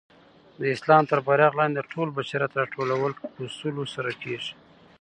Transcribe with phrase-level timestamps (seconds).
[0.59, 4.53] د اسلام تر بیرغ لاندي د ټول بشریت راټولول په اصولو سره کيږي.